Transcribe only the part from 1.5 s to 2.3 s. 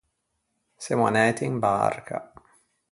barca.